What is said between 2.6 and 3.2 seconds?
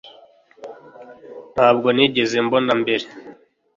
mbere